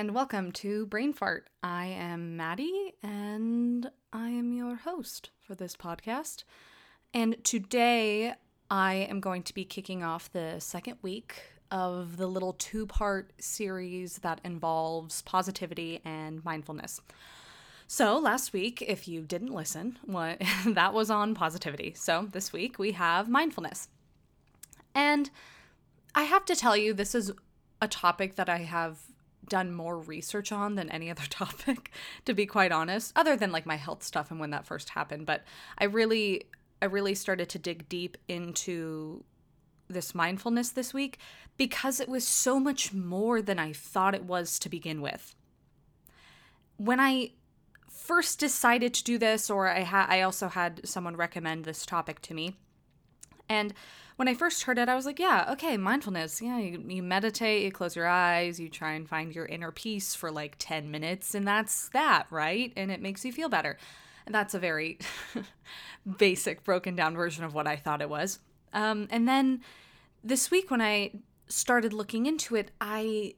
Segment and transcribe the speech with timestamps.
[0.00, 1.50] and welcome to Brain Fart.
[1.62, 6.44] I am Maddi, and I am your host for this podcast.
[7.12, 8.32] And today
[8.70, 13.34] I am going to be kicking off the second week of the little two part
[13.40, 17.02] series that involves positivity and mindfulness.
[17.86, 21.92] So, last week, if you didn't listen, what, that was on positivity.
[21.94, 23.88] So, this week we have mindfulness.
[24.94, 25.28] And
[26.14, 27.32] I have to tell you, this is
[27.82, 29.09] a topic that I have
[29.48, 31.90] done more research on than any other topic,
[32.24, 35.26] to be quite honest, other than like my health stuff and when that first happened.
[35.26, 35.44] But
[35.78, 36.44] I really,
[36.80, 39.24] I really started to dig deep into
[39.88, 41.18] this mindfulness this week
[41.56, 45.34] because it was so much more than I thought it was to begin with.
[46.76, 47.32] When I
[47.90, 52.22] first decided to do this, or I ha- I also had someone recommend this topic
[52.22, 52.56] to me,
[53.50, 53.74] and
[54.16, 56.42] when I first heard it, I was like, yeah, okay, mindfulness.
[56.42, 60.14] Yeah, you, you, meditate, you close your eyes, you try and find your inner peace
[60.14, 62.72] for like 10 minutes, and that's that, right?
[62.76, 63.78] And it makes you feel better.
[64.26, 64.98] And that's a very
[66.18, 68.38] basic, broken down version of what I thought it was.
[68.72, 69.62] Um, and then
[70.22, 71.12] this week, when I
[71.48, 73.34] started looking into it, I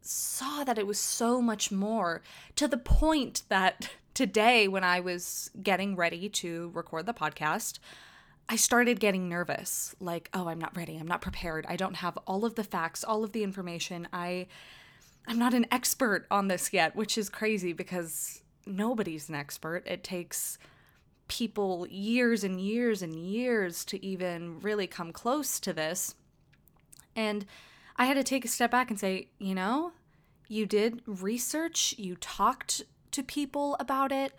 [0.00, 2.22] saw that it was so much more
[2.56, 7.78] to the point that today, when I was getting ready to record the podcast,
[8.52, 9.96] I started getting nervous.
[9.98, 10.98] Like, oh, I'm not ready.
[10.98, 11.64] I'm not prepared.
[11.70, 14.06] I don't have all of the facts, all of the information.
[14.12, 14.46] I
[15.26, 19.84] I'm not an expert on this yet, which is crazy because nobody's an expert.
[19.86, 20.58] It takes
[21.28, 26.14] people years and years and years to even really come close to this.
[27.16, 27.46] And
[27.96, 29.92] I had to take a step back and say, you know,
[30.46, 34.34] you did research, you talked to people about it,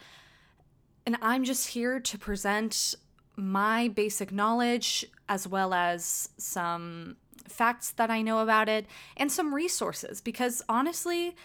[1.03, 2.95] and I'm just here to present
[3.36, 7.17] my basic knowledge as well as some
[7.48, 8.86] facts that I know about it
[9.17, 11.36] and some resources because honestly,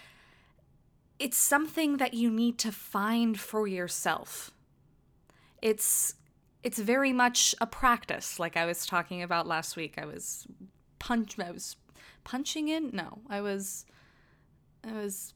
[1.18, 4.52] it's something that you need to find for yourself.
[5.60, 6.14] It's
[6.62, 9.94] it's very much a practice like I was talking about last week.
[9.96, 10.46] I was
[10.98, 11.76] punch I was
[12.24, 12.90] punching in?
[12.92, 13.84] No, I was
[14.86, 15.34] I was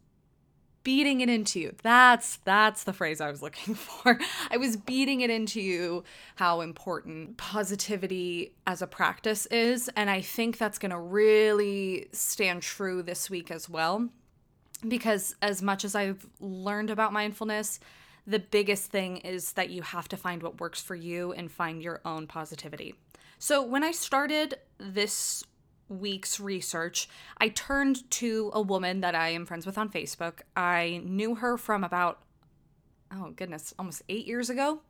[0.84, 1.74] beating it into you.
[1.82, 4.18] That's that's the phrase I was looking for.
[4.50, 6.04] I was beating it into you
[6.36, 12.62] how important positivity as a practice is, and I think that's going to really stand
[12.62, 14.08] true this week as well.
[14.86, 17.78] Because as much as I've learned about mindfulness,
[18.26, 21.82] the biggest thing is that you have to find what works for you and find
[21.82, 22.94] your own positivity.
[23.38, 25.44] So, when I started this
[25.88, 30.40] week's research, I turned to a woman that I am friends with on Facebook.
[30.56, 32.22] I knew her from about,
[33.12, 34.80] oh goodness, almost eight years ago.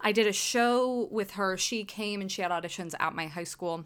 [0.00, 1.56] I did a show with her.
[1.56, 3.84] She came and she had auditions at my high school.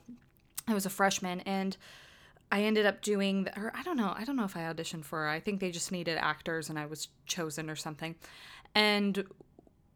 [0.68, 1.76] I was a freshman and
[2.50, 3.72] I ended up doing her.
[3.74, 4.12] I don't know.
[4.14, 5.28] I don't know if I auditioned for her.
[5.28, 8.14] I think they just needed actors and I was chosen or something.
[8.74, 9.24] And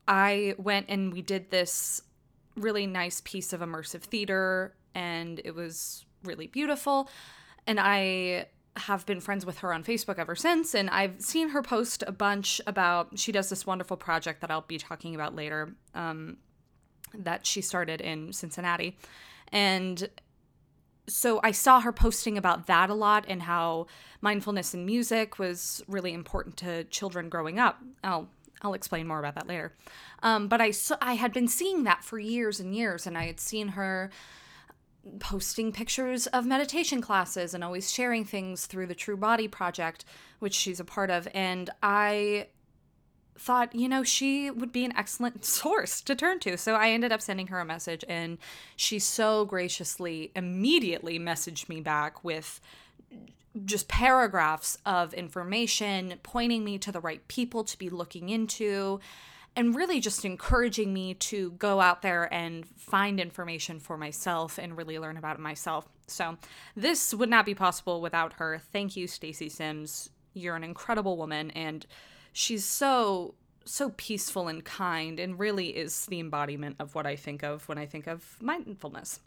[0.09, 2.01] I went and we did this
[2.57, 7.09] really nice piece of immersive theater and it was really beautiful.
[7.67, 8.47] And I
[8.77, 10.75] have been friends with her on Facebook ever since.
[10.75, 14.61] And I've seen her post a bunch about, she does this wonderful project that I'll
[14.61, 16.37] be talking about later um,
[17.15, 18.99] that she started in Cincinnati.
[19.51, 20.09] And
[21.09, 23.87] so I saw her posting about that a lot and how
[24.21, 27.81] mindfulness in music was really important to children growing up.
[28.03, 28.29] I'll
[28.63, 29.75] I'll explain more about that later.
[30.23, 33.39] Um, but I I had been seeing that for years and years, and I had
[33.39, 34.11] seen her
[35.19, 40.05] posting pictures of meditation classes and always sharing things through the True Body Project,
[40.39, 41.29] which she's a part of.
[41.35, 42.49] And I
[43.39, 46.57] thought, you know, she would be an excellent source to turn to.
[46.57, 48.39] So I ended up sending her a message, and
[48.77, 52.61] she so graciously immediately messaged me back with
[53.65, 59.01] just paragraphs of information pointing me to the right people to be looking into
[59.57, 64.77] and really just encouraging me to go out there and find information for myself and
[64.77, 65.89] really learn about it myself.
[66.07, 66.37] So,
[66.77, 68.61] this would not be possible without her.
[68.71, 70.11] Thank you, Stacy Sims.
[70.35, 71.87] You're an incredible woman and
[72.33, 77.43] she's so so peaceful and kind and really is the embodiment of what I think
[77.43, 79.19] of when I think of mindfulness.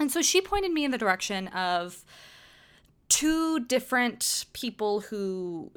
[0.00, 2.04] And so she pointed me in the direction of
[3.08, 5.70] two different people who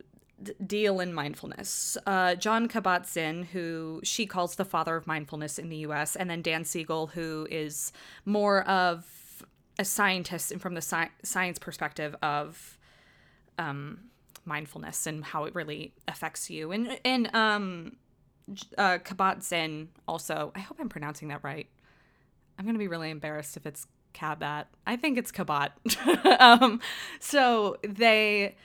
[0.65, 1.97] deal in mindfulness.
[2.05, 6.41] Uh, Jon Kabat-Zinn, who she calls the father of mindfulness in the U.S., and then
[6.41, 7.91] Dan Siegel, who is
[8.25, 9.05] more of
[9.79, 12.77] a scientist and from the sci- science perspective of
[13.57, 13.99] um,
[14.45, 16.71] mindfulness and how it really affects you.
[16.71, 17.95] And and um,
[18.77, 20.51] uh, Kabat-Zinn also.
[20.55, 21.67] I hope I'm pronouncing that right.
[22.57, 24.65] I'm gonna be really embarrassed if it's Kabat.
[24.85, 25.71] I think it's Kabat.
[26.41, 26.81] um,
[27.19, 28.55] so they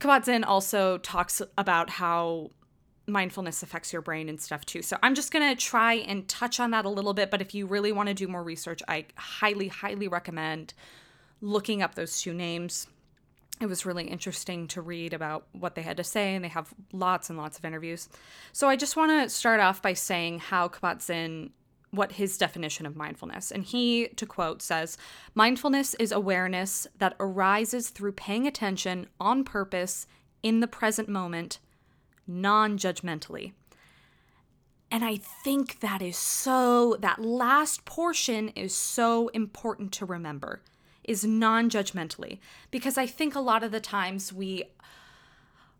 [0.00, 2.50] Kabat-Zinn also talks about how
[3.06, 4.82] mindfulness affects your brain and stuff too.
[4.82, 7.54] So I'm just going to try and touch on that a little bit, but if
[7.54, 10.74] you really want to do more research, I highly highly recommend
[11.40, 12.86] looking up those two names.
[13.60, 16.72] It was really interesting to read about what they had to say, and they have
[16.92, 18.08] lots and lots of interviews.
[18.52, 21.50] So I just want to start off by saying how Kabat-Zinn
[21.90, 23.50] what his definition of mindfulness.
[23.50, 24.98] And he, to quote, says
[25.34, 30.06] Mindfulness is awareness that arises through paying attention on purpose
[30.42, 31.58] in the present moment,
[32.26, 33.52] non judgmentally.
[34.90, 40.62] And I think that is so, that last portion is so important to remember
[41.04, 42.38] is non judgmentally.
[42.70, 44.64] Because I think a lot of the times we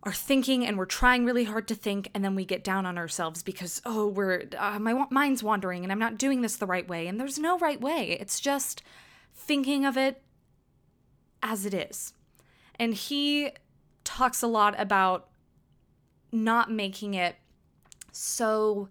[0.03, 2.97] are thinking and we're trying really hard to think and then we get down on
[2.97, 6.87] ourselves because oh we're uh, my mind's wandering and i'm not doing this the right
[6.87, 8.17] way and there's no right way.
[8.19, 8.81] It's just
[9.33, 10.21] thinking of it
[11.41, 12.13] as it is.
[12.77, 13.51] And he
[14.03, 15.27] talks a lot about
[16.31, 17.35] not making it
[18.11, 18.89] so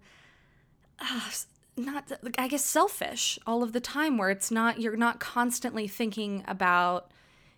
[0.99, 1.29] uh,
[1.77, 6.43] not i guess selfish all of the time where it's not you're not constantly thinking
[6.47, 7.11] about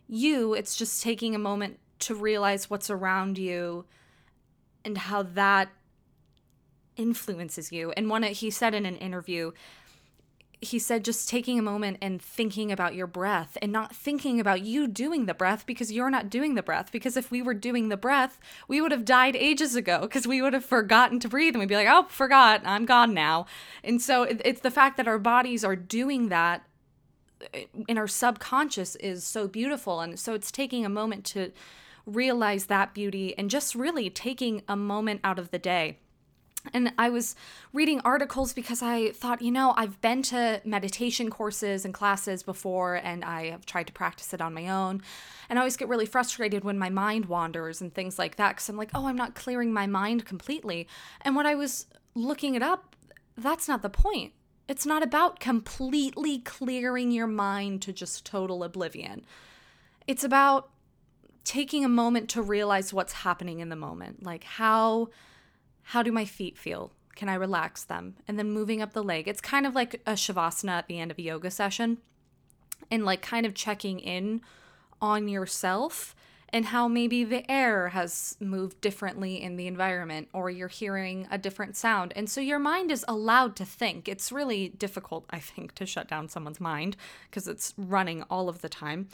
[0.08, 3.86] you it's just taking a moment to realize what's around you
[4.84, 5.70] and how that
[6.96, 7.92] influences you.
[7.92, 9.52] And one he said in an interview,
[10.64, 14.62] he said just taking a moment and thinking about your breath and not thinking about
[14.62, 16.92] you doing the breath because you're not doing the breath.
[16.92, 20.40] Because if we were doing the breath, we would have died ages ago because we
[20.40, 23.48] would have forgotten to breathe and we'd be like, oh, forgot, I'm gone now.
[23.84, 26.64] And so it's the fact that our bodies are doing that
[27.56, 30.00] uh, in our subconscious is so beautiful.
[30.00, 31.52] And so it's taking a moment to
[32.06, 35.98] realize that beauty and just really taking a moment out of the day.
[36.74, 37.36] And I was
[37.74, 42.96] reading articles because I thought, you know, I've been to meditation courses and classes before,
[42.96, 45.02] and I have tried to practice it on my own.
[45.50, 48.70] And I always get really frustrated when my mind wanders and things like that because
[48.70, 50.88] I'm like, oh, I'm not clearing my mind completely.
[51.22, 52.96] And when I was looking it up,
[53.36, 54.34] that's not the point.
[54.68, 59.26] It's not about completely clearing your mind to just total oblivion.
[60.08, 60.70] It's about
[61.44, 64.24] taking a moment to realize what's happening in the moment.
[64.24, 65.10] Like how
[65.84, 66.92] how do my feet feel?
[67.16, 68.16] Can I relax them?
[68.28, 69.28] And then moving up the leg.
[69.28, 71.98] It's kind of like a shavasana at the end of a yoga session.
[72.90, 74.42] And like kind of checking in
[75.02, 76.16] on yourself
[76.54, 81.38] and how maybe the air has moved differently in the environment or you're hearing a
[81.38, 82.12] different sound.
[82.16, 84.10] And so your mind is allowed to think.
[84.10, 86.98] It's really difficult, I think, to shut down someone's mind
[87.30, 89.08] because it's running all of the time.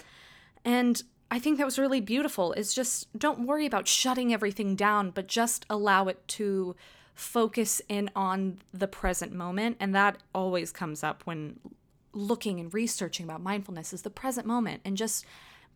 [0.66, 5.12] And I think that was really beautiful is just don't worry about shutting everything down,
[5.12, 6.76] but just allow it to
[7.16, 9.78] focus in on the present moment.
[9.80, 11.60] And that always comes up when
[12.14, 15.26] looking and researching about mindfulness is the present moment and just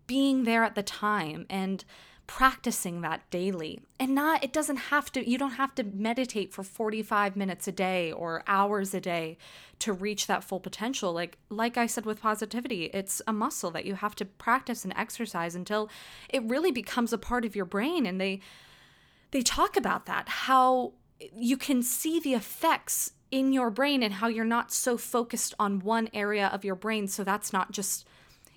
[0.07, 1.83] being there at the time and
[2.27, 3.81] practicing that daily.
[3.99, 7.71] And not it doesn't have to you don't have to meditate for 45 minutes a
[7.71, 9.37] day or hours a day
[9.79, 11.11] to reach that full potential.
[11.13, 14.93] Like like I said with positivity it's a muscle that you have to practice and
[14.95, 15.89] exercise until
[16.29, 18.05] it really becomes a part of your brain.
[18.05, 18.39] And they
[19.31, 20.93] they talk about that how
[21.35, 25.79] you can see the effects in your brain and how you're not so focused on
[25.79, 27.07] one area of your brain.
[27.07, 28.05] So that's not just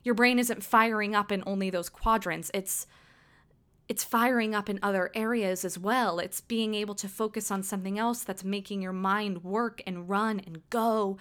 [0.03, 2.51] your brain isn't firing up in only those quadrants.
[2.53, 2.87] It's
[3.89, 6.19] it's firing up in other areas as well.
[6.19, 10.41] It's being able to focus on something else that's making your mind work and run
[10.41, 11.19] and go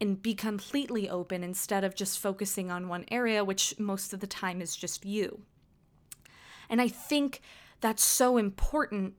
[0.00, 4.26] and be completely open instead of just focusing on one area, which most of the
[4.26, 5.42] time is just you.
[6.68, 7.40] And I think
[7.80, 9.14] that's so important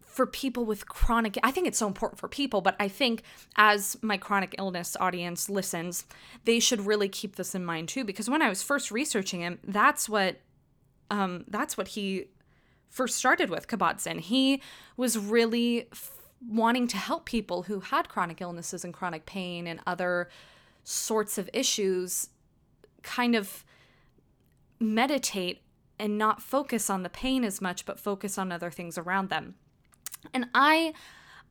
[0.00, 3.22] for people with chronic I think it's so important for people, but I think
[3.56, 6.04] as my chronic illness audience listens,
[6.44, 9.58] they should really keep this in mind too because when I was first researching him,
[9.64, 10.36] that's what
[11.10, 12.26] um, that's what he
[12.88, 14.20] first started with Kabat-Zinn.
[14.20, 14.62] He
[14.96, 16.12] was really f-
[16.46, 20.28] wanting to help people who had chronic illnesses and chronic pain and other
[20.84, 22.28] sorts of issues
[23.02, 23.64] kind of
[24.80, 25.62] meditate
[25.98, 29.54] and not focus on the pain as much but focus on other things around them.
[30.32, 30.92] And I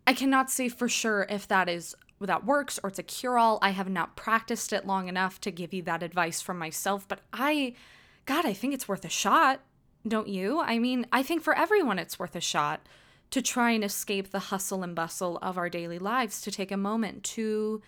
[0.06, 3.60] I cannot say for sure if that is that works or it's a cure all.
[3.62, 7.22] I have not practiced it long enough to give you that advice from myself, but
[7.32, 7.76] I
[8.26, 9.62] God, I think it's worth a shot,
[10.08, 10.60] don't you?
[10.60, 12.88] I mean, I think for everyone it's worth a shot
[13.32, 16.78] to try and escape the hustle and bustle of our daily lives, to take a
[16.78, 17.82] moment to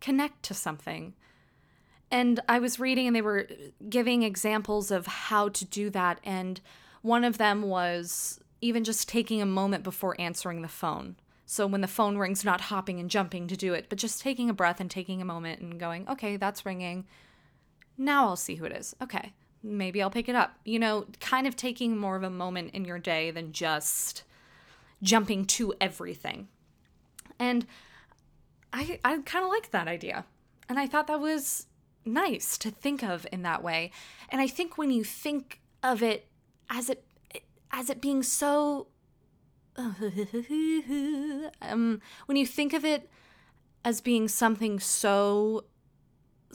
[0.00, 1.14] connect to something.
[2.10, 3.48] And I was reading and they were
[3.88, 6.20] giving examples of how to do that.
[6.24, 6.60] And
[7.02, 11.16] one of them was even just taking a moment before answering the phone.
[11.44, 14.48] So when the phone rings, not hopping and jumping to do it, but just taking
[14.48, 17.06] a breath and taking a moment and going, okay, that's ringing.
[17.98, 18.96] Now I'll see who it is.
[19.02, 19.32] Okay,
[19.66, 20.56] maybe I'll pick it up.
[20.64, 24.22] You know, kind of taking more of a moment in your day than just
[25.02, 26.48] jumping to everything.
[27.38, 27.66] And
[28.72, 30.24] I I kind of like that idea.
[30.68, 31.66] And I thought that was
[32.04, 33.90] nice to think of in that way.
[34.30, 36.28] And I think when you think of it
[36.70, 37.04] as it
[37.70, 38.86] as it being so
[41.60, 43.10] um, when you think of it
[43.84, 45.64] as being something so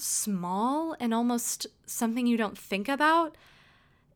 [0.01, 3.35] small and almost something you don't think about,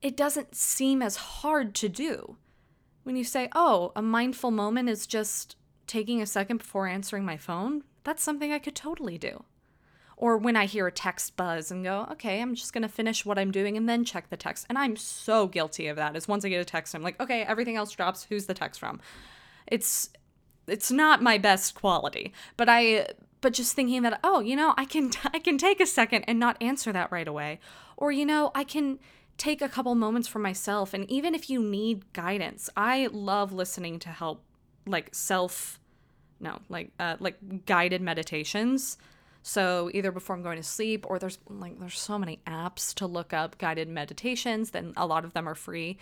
[0.01, 2.37] it doesn't seem as hard to do.
[3.03, 5.55] When you say, oh, a mindful moment is just
[5.87, 9.43] taking a second before answering my phone, that's something I could totally do.
[10.17, 13.37] Or when I hear a text buzz and go, okay, I'm just to finish what
[13.37, 14.65] I'm doing and then check the text.
[14.69, 16.15] And I'm so guilty of that.
[16.15, 18.23] Is once I get a text, I'm like, okay, everything else drops.
[18.23, 19.01] Who's the text from?
[19.67, 20.09] It's
[20.67, 23.07] it's not my best quality, but I
[23.45, 26.39] but just thinking that oh, you know, I can I can take a second and
[26.39, 27.59] not answer that right away.
[27.95, 28.97] Or you know, I can
[29.37, 33.99] take a couple moments for myself and even if you need guidance, I love listening
[33.99, 34.41] to help
[34.87, 35.79] like self
[36.39, 38.97] no, like uh like guided meditations
[39.43, 43.05] so either before I'm going to sleep or there's like there's so many apps to
[43.05, 45.99] look up guided meditations, then a lot of them are free.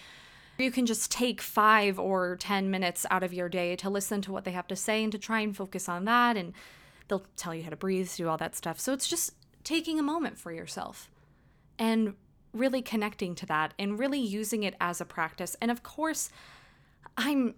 [0.58, 4.32] You can just take 5 or 10 minutes out of your day to listen to
[4.32, 6.54] what they have to say and to try and focus on that and
[7.08, 8.80] they'll tell you how to breathe, do all that stuff.
[8.80, 9.34] So it's just
[9.64, 11.10] taking a moment for yourself
[11.80, 12.16] and
[12.54, 15.56] really connecting to that and really using it as a practice.
[15.62, 16.30] And of course,
[17.18, 17.56] I'm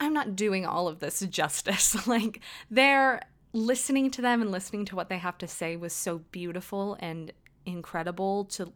[0.00, 2.06] I'm not doing all of this justice.
[2.06, 2.40] like
[2.70, 6.96] there listening to them and listening to what they have to say was so beautiful
[7.00, 7.32] and
[7.66, 8.72] incredible to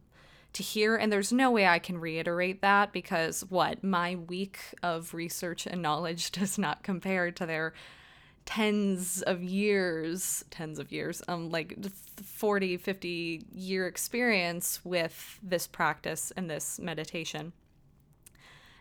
[0.53, 5.13] to hear and there's no way I can reiterate that because what my week of
[5.13, 7.73] research and knowledge does not compare to their
[8.47, 11.77] tens of years tens of years um like
[12.23, 17.51] 40 50 year experience with this practice and this meditation.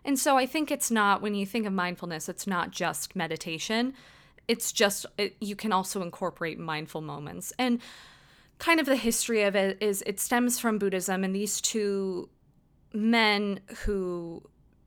[0.05, 3.93] And so I think it's not when you think of mindfulness it's not just meditation.
[4.47, 7.53] It's just it, you can also incorporate mindful moments.
[7.59, 7.81] And
[8.59, 12.29] kind of the history of it is it stems from buddhism and these two
[12.95, 14.43] men who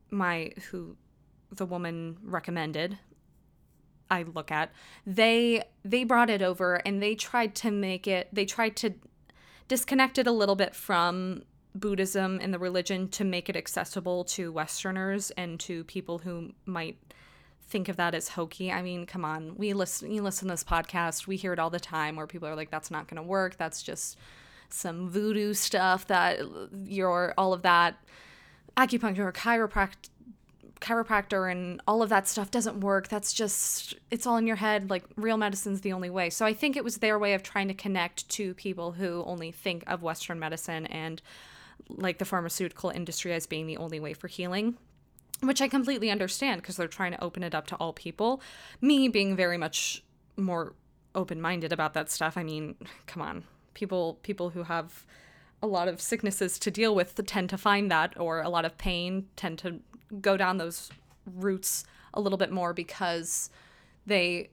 [0.09, 0.95] my who
[1.51, 2.97] the woman recommended
[4.09, 4.71] i look at
[5.05, 8.93] they they brought it over and they tried to make it they tried to
[9.67, 11.43] disconnect it a little bit from
[11.75, 16.97] buddhism and the religion to make it accessible to westerners and to people who might
[17.69, 18.71] think of that as hokey.
[18.71, 19.55] I mean, come on.
[19.55, 22.47] We listen you listen to this podcast, we hear it all the time where people
[22.47, 23.57] are like that's not going to work.
[23.57, 24.17] That's just
[24.69, 26.39] some voodoo stuff that
[26.83, 27.95] your all of that
[28.75, 30.09] acupuncture or chiropractic
[30.81, 33.07] chiropractor and all of that stuff doesn't work.
[33.07, 34.89] That's just, it's all in your head.
[34.89, 36.29] Like, real medicine's the only way.
[36.29, 39.51] So I think it was their way of trying to connect to people who only
[39.51, 41.21] think of Western medicine and
[41.89, 44.77] like the pharmaceutical industry as being the only way for healing
[45.41, 48.41] which I completely understand because they're trying to open it up to all people.
[48.81, 50.03] Me being very much
[50.35, 50.73] more
[51.15, 52.37] open-minded about that stuff.
[52.37, 52.75] I mean,
[53.07, 53.43] come on.
[53.73, 55.05] People people who have
[55.61, 58.77] a lot of sicknesses to deal with tend to find that or a lot of
[58.77, 59.79] pain tend to
[60.21, 60.89] go down those
[61.25, 63.49] routes a little bit more because
[64.05, 64.49] they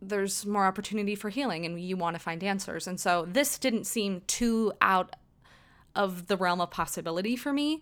[0.00, 2.86] there's more opportunity for healing and you want to find answers.
[2.86, 5.16] And so this didn't seem too out
[5.94, 7.80] of the realm of possibility for me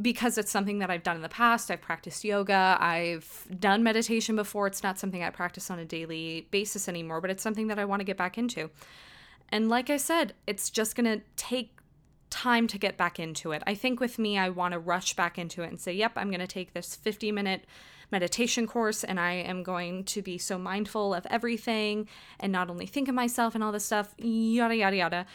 [0.00, 1.70] because it's something that I've done in the past.
[1.70, 4.66] I've practiced yoga, I've done meditation before.
[4.66, 7.84] It's not something I practice on a daily basis anymore, but it's something that I
[7.84, 8.70] want to get back into.
[9.50, 11.76] And like I said, it's just going to take
[12.30, 13.62] time to get back into it.
[13.66, 16.28] I think with me, I want to rush back into it and say, yep, I'm
[16.28, 17.64] going to take this 50 minute
[18.10, 22.86] meditation course and I am going to be so mindful of everything and not only
[22.86, 25.26] think of myself and all this stuff, yada, yada, yada.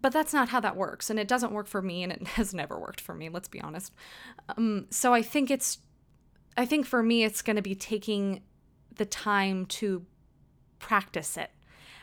[0.00, 1.10] But that's not how that works.
[1.10, 3.60] And it doesn't work for me, and it has never worked for me, let's be
[3.60, 3.92] honest.
[4.56, 5.78] Um, so I think it's,
[6.56, 8.42] I think for me, it's going to be taking
[8.96, 10.04] the time to
[10.80, 11.50] practice it.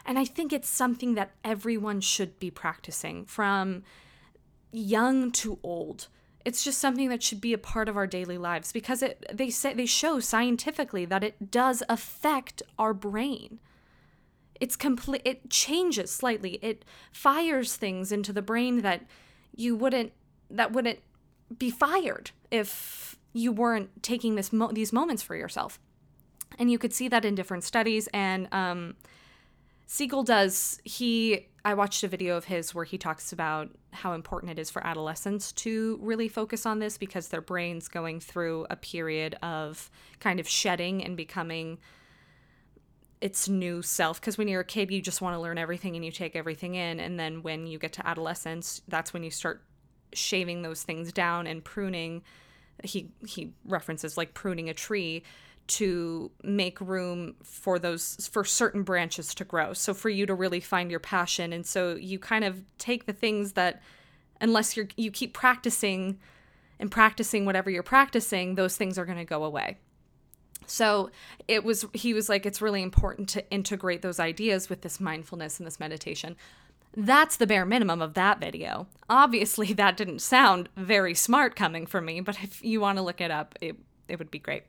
[0.06, 3.84] And I think it's something that everyone should be practicing from
[4.72, 6.08] young to old.
[6.46, 9.50] It's just something that should be a part of our daily lives because it they
[9.50, 13.60] say they show scientifically that it does affect our brain.
[14.60, 16.60] It's complete it changes slightly.
[16.62, 19.06] It fires things into the brain that
[19.56, 20.14] you wouldn't
[20.50, 21.00] that wouldn't
[21.58, 25.80] be fired if you weren't taking this mo- these moments for yourself.
[26.58, 28.96] And you could see that in different studies and um,
[29.92, 34.52] siegel does he i watched a video of his where he talks about how important
[34.52, 38.76] it is for adolescents to really focus on this because their brain's going through a
[38.76, 41.80] period of kind of shedding and becoming
[43.20, 44.22] its new self.
[44.22, 46.76] Because when you're a kid you just want to learn everything and you take everything
[46.76, 47.00] in.
[47.00, 49.64] And then when you get to adolescence that's when you start
[50.14, 52.22] shaving those things down and pruning.
[52.84, 55.24] He he references like pruning a tree
[55.70, 60.60] to make room for those for certain branches to grow so for you to really
[60.60, 63.82] find your passion and so you kind of take the things that
[64.42, 66.20] unless you're you keep practicing
[66.80, 69.78] and practicing whatever you're practicing those things are going to go away
[70.66, 71.10] so
[71.48, 75.60] it was he was like it's really important to integrate those ideas with this mindfulness
[75.60, 76.36] and this meditation
[76.96, 78.88] that's the bare minimum of that video.
[79.10, 83.22] Obviously, that didn't sound very smart coming from me, but if you want to look
[83.22, 83.76] it up, it,
[84.08, 84.64] it would be great.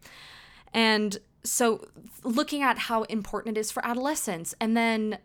[0.73, 1.87] And so,
[2.23, 5.19] looking at how important it is for adolescents, and then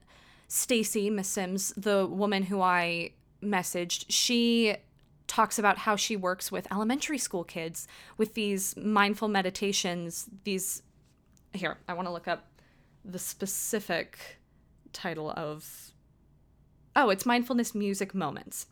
[0.47, 3.11] Stacy, Miss Sims, the woman who I
[3.43, 4.75] messaged, she
[5.27, 7.87] talks about how she works with elementary school kids
[8.17, 10.29] with these mindful meditations.
[10.43, 10.83] These,
[11.53, 12.47] here, I want to look up
[13.03, 14.39] the specific
[14.93, 15.91] title of
[16.95, 18.67] oh, it's mindfulness music moments.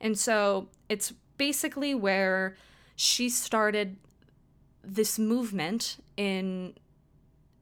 [0.00, 2.56] And so it's basically where
[2.94, 3.96] she started
[4.86, 6.74] this movement in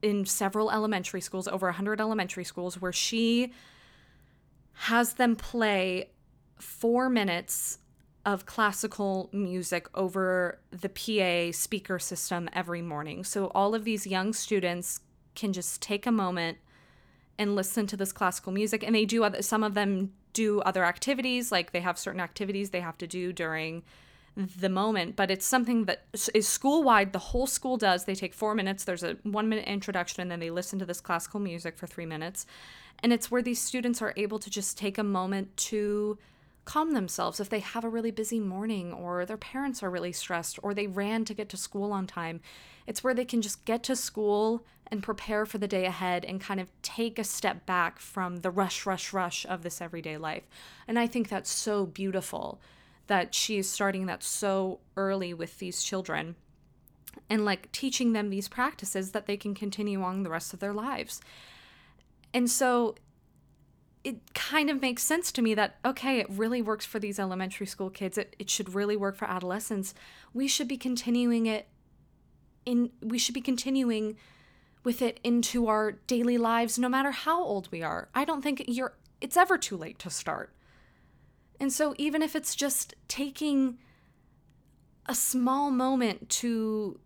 [0.02, 3.52] in several elementary schools, over 100 elementary schools where she
[4.72, 6.10] has them play
[6.58, 7.78] 4 minutes
[8.24, 13.24] of classical music over the PA speaker system every morning.
[13.24, 15.00] So all of these young students
[15.34, 16.58] can just take a moment
[17.38, 20.84] and listen to this classical music and they do other some of them do other
[20.84, 23.82] activities like they have certain activities they have to do during
[24.34, 28.04] the moment but it's something that is school wide the whole school does.
[28.04, 31.00] They take 4 minutes there's a 1 minute introduction and then they listen to this
[31.00, 32.46] classical music for 3 minutes.
[33.02, 36.18] And it's where these students are able to just take a moment to
[36.64, 40.58] calm themselves if they have a really busy morning or their parents are really stressed
[40.62, 42.40] or they ran to get to school on time.
[42.86, 46.40] It's where they can just get to school and prepare for the day ahead and
[46.40, 50.44] kind of take a step back from the rush, rush, rush of this everyday life.
[50.86, 52.60] And I think that's so beautiful
[53.06, 56.36] that she is starting that so early with these children
[57.28, 60.72] and like teaching them these practices that they can continue on the rest of their
[60.72, 61.20] lives.
[62.32, 62.94] And so
[64.04, 67.66] it kind of makes sense to me that okay it really works for these elementary
[67.66, 69.94] school kids it, it should really work for adolescents
[70.34, 71.68] we should be continuing it
[72.64, 74.16] in we should be continuing
[74.84, 78.08] with it into our daily lives no matter how old we are.
[78.14, 80.52] I don't think you're it's ever too late to start.
[81.60, 83.78] And so even if it's just taking
[85.06, 87.00] a small moment to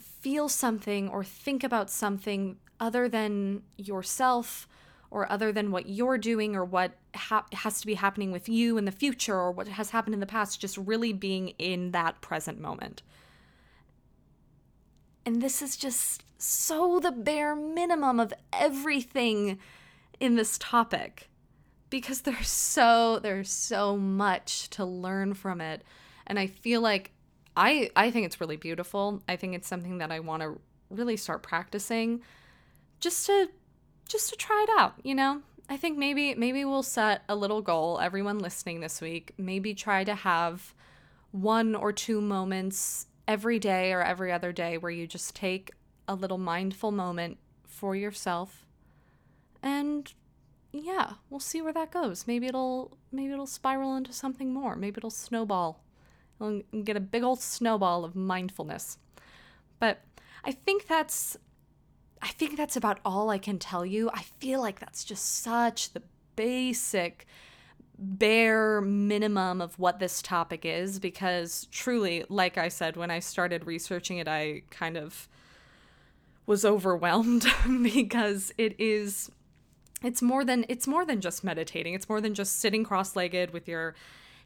[0.00, 4.66] feel something or think about something other than yourself
[5.10, 8.78] or other than what you're doing or what ha- has to be happening with you
[8.78, 12.20] in the future or what has happened in the past, just really being in that
[12.20, 13.02] present moment.
[15.26, 19.58] And this is just so the bare minimum of everything
[20.18, 21.28] in this topic
[21.92, 25.84] because there's so there's so much to learn from it.
[26.26, 27.12] And I feel like
[27.56, 29.22] I I think it's really beautiful.
[29.28, 30.58] I think it's something that I want to
[30.90, 32.22] really start practicing
[32.98, 33.48] just to
[34.08, 35.42] just to try it out, you know?
[35.68, 40.02] I think maybe maybe we'll set a little goal everyone listening this week, maybe try
[40.02, 40.74] to have
[41.30, 45.70] one or two moments every day or every other day where you just take
[46.08, 48.66] a little mindful moment for yourself
[49.62, 50.12] and
[50.72, 52.26] yeah we'll see where that goes.
[52.26, 54.76] Maybe it'll maybe it'll spiral into something more.
[54.76, 55.82] Maybe it'll snowball.
[56.40, 58.98] And get a big old snowball of mindfulness.
[59.78, 60.00] But
[60.44, 61.36] i think that's
[62.20, 64.10] i think that's about all i can tell you.
[64.10, 66.02] I feel like that's just such the
[66.36, 67.26] basic
[67.98, 73.66] bare minimum of what this topic is because truly, like I said, when I started
[73.66, 75.28] researching it, I kind of
[76.46, 77.46] was overwhelmed
[77.82, 79.30] because it is
[80.02, 81.94] it's more than it's more than just meditating.
[81.94, 83.94] It's more than just sitting cross-legged with your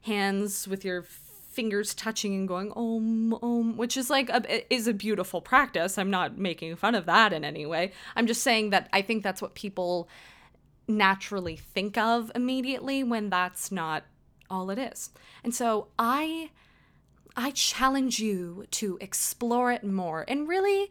[0.03, 4.93] hands with your fingers touching and going om om which is like a, is a
[4.93, 5.97] beautiful practice.
[5.97, 7.93] I'm not making fun of that in any way.
[8.15, 10.09] I'm just saying that I think that's what people
[10.87, 14.05] naturally think of immediately when that's not
[14.51, 15.11] all it is.
[15.43, 16.51] And so I
[17.37, 20.91] I challenge you to explore it more and really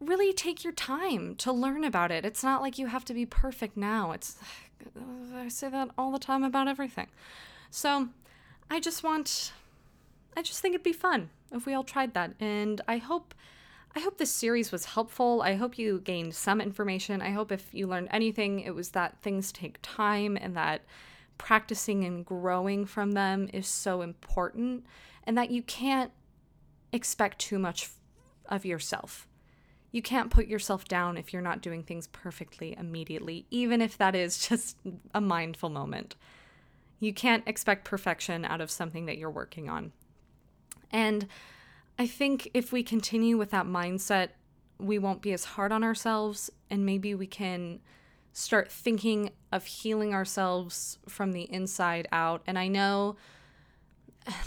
[0.00, 2.24] really take your time to learn about it.
[2.24, 4.12] It's not like you have to be perfect now.
[4.12, 4.36] It's
[5.34, 7.08] I say that all the time about everything.
[7.70, 8.08] So,
[8.70, 9.52] I just want
[10.36, 13.34] I just think it'd be fun if we all tried that and I hope
[13.94, 15.40] I hope this series was helpful.
[15.40, 17.22] I hope you gained some information.
[17.22, 20.82] I hope if you learned anything, it was that things take time and that
[21.38, 24.84] practicing and growing from them is so important
[25.24, 26.12] and that you can't
[26.92, 27.90] expect too much
[28.50, 29.26] of yourself.
[29.96, 34.14] You can't put yourself down if you're not doing things perfectly immediately, even if that
[34.14, 34.76] is just
[35.14, 36.16] a mindful moment.
[37.00, 39.92] You can't expect perfection out of something that you're working on.
[40.90, 41.28] And
[41.98, 44.32] I think if we continue with that mindset,
[44.78, 47.80] we won't be as hard on ourselves and maybe we can
[48.34, 52.42] start thinking of healing ourselves from the inside out.
[52.46, 53.16] And I know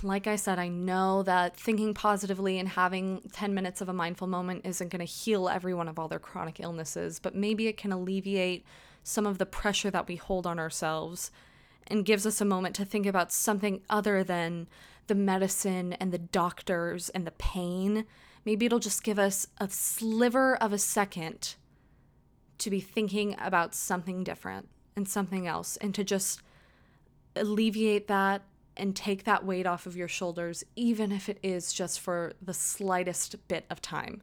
[0.04, 4.28] like I said, I know that thinking positively and having 10 minutes of a mindful
[4.28, 7.92] moment isn't going to heal everyone of all their chronic illnesses, but maybe it can
[7.92, 8.66] alleviate
[9.04, 11.32] some of the pressure that we hold on ourselves
[11.88, 14.68] and gives us a moment to think about something other than
[15.08, 18.06] the medicine and the doctors and the pain.
[18.46, 21.56] Maybe it'll just give us a sliver of a second
[22.60, 26.42] to be thinking about something different and something else and to just
[27.36, 28.44] alleviate that
[28.80, 32.54] and take that weight off of your shoulders, even if it is just for the
[32.54, 34.22] slightest bit of time.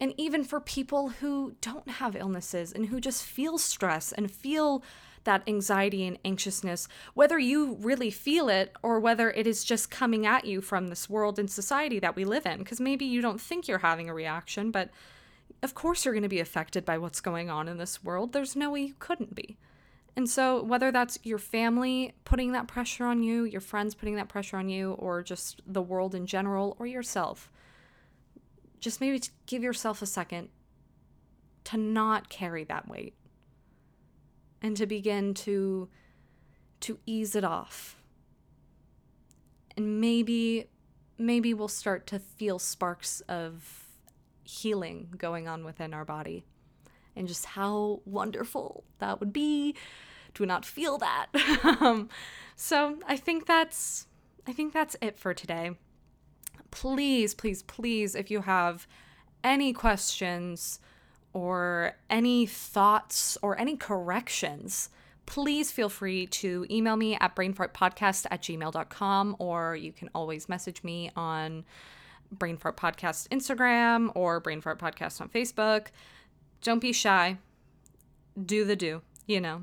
[0.00, 4.82] And even for people who don't have illnesses and who just feel stress and feel
[5.24, 10.24] that anxiety and anxiousness, whether you really feel it or whether it is just coming
[10.24, 12.58] at you from this world and society that we live in.
[12.60, 14.88] Because maybe you don't think you're having a reaction, but
[15.62, 18.32] of course you're going to be affected by what's going on in this world.
[18.32, 19.58] There's no way you couldn't be.
[20.16, 24.28] And so, whether that's your family putting that pressure on you, your friends putting that
[24.28, 27.50] pressure on you, or just the world in general, or yourself,
[28.80, 30.48] just maybe give yourself a second
[31.64, 33.14] to not carry that weight
[34.62, 35.88] and to begin to
[36.80, 37.96] to ease it off.
[39.76, 40.68] And maybe
[41.18, 43.86] maybe we'll start to feel sparks of
[44.42, 46.44] healing going on within our body
[47.16, 49.74] and just how wonderful that would be
[50.34, 51.26] to not feel that.
[51.80, 52.08] um,
[52.56, 54.06] so I think that's
[54.46, 55.72] I think that's it for today.
[56.70, 58.86] Please, please, please, if you have
[59.42, 60.80] any questions
[61.32, 64.88] or any thoughts or any corrections,
[65.26, 70.82] please feel free to email me at brainfartpodcast at gmail.com or you can always message
[70.82, 71.64] me on
[72.36, 75.88] Brainfart Podcast Instagram or Brainfart Podcast on Facebook
[76.62, 77.38] don't be shy.
[78.42, 79.62] Do the do, you know.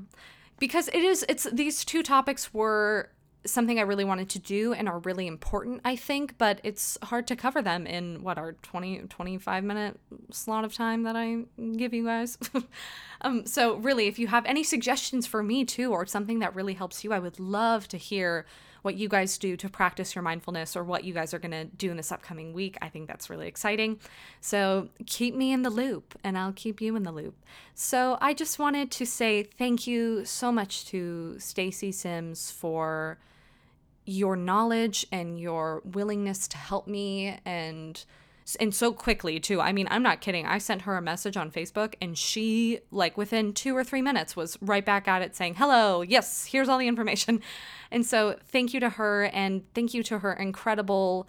[0.58, 3.10] Because it is it's these two topics were
[3.46, 7.26] something I really wanted to do and are really important, I think, but it's hard
[7.28, 9.98] to cover them in what our 20 25 minute
[10.32, 11.44] slot of time that I
[11.76, 12.38] give you guys.
[13.20, 16.74] um so really if you have any suggestions for me too or something that really
[16.74, 18.46] helps you, I would love to hear
[18.82, 21.64] what you guys do to practice your mindfulness or what you guys are going to
[21.64, 22.76] do in this upcoming week.
[22.80, 23.98] I think that's really exciting.
[24.40, 27.36] So keep me in the loop and I'll keep you in the loop.
[27.74, 33.18] So I just wanted to say thank you so much to Stacy Sims for
[34.04, 38.04] your knowledge and your willingness to help me and
[38.56, 39.60] and so quickly too.
[39.60, 40.46] I mean, I'm not kidding.
[40.46, 44.36] I sent her a message on Facebook and she like within 2 or 3 minutes
[44.36, 47.40] was right back at it saying, "Hello, yes, here's all the information."
[47.90, 51.26] And so, thank you to her and thank you to her incredible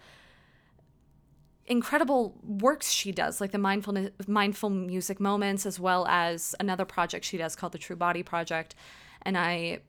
[1.66, 7.24] incredible works she does like the mindfulness mindful music moments as well as another project
[7.24, 8.74] she does called the True Body Project.
[9.22, 9.80] And I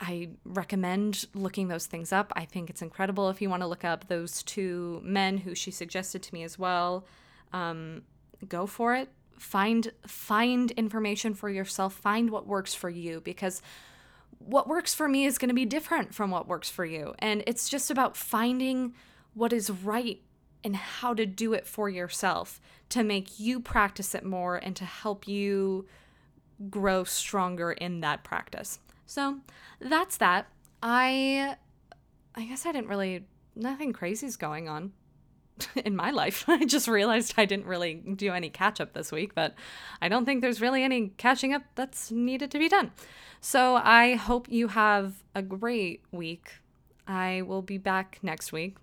[0.00, 2.32] I recommend looking those things up.
[2.34, 5.70] I think it's incredible if you want to look up those two men who she
[5.70, 7.04] suggested to me as well.
[7.52, 8.02] Um,
[8.48, 9.10] go for it.
[9.38, 11.94] Find find information for yourself.
[11.94, 13.60] Find what works for you because
[14.38, 17.14] what works for me is going to be different from what works for you.
[17.18, 18.94] And it's just about finding
[19.34, 20.20] what is right
[20.64, 22.60] and how to do it for yourself
[22.90, 25.86] to make you practice it more and to help you
[26.68, 28.78] grow stronger in that practice.
[29.10, 29.40] So
[29.80, 30.46] that's that.
[30.84, 31.56] I
[32.36, 33.24] I guess I didn't really
[33.56, 34.92] nothing crazy's going on
[35.74, 36.44] in my life.
[36.48, 39.56] I just realized I didn't really do any catch up this week, but
[40.00, 42.92] I don't think there's really any catching up that's needed to be done.
[43.40, 46.60] So I hope you have a great week.
[47.08, 48.76] I will be back next week,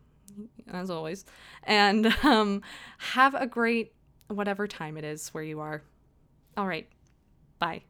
[0.67, 1.23] as always,
[1.63, 2.63] and um,
[2.97, 3.93] have a great
[4.27, 5.83] whatever time it is where you are.
[6.57, 6.89] All right.
[7.59, 7.83] Bye.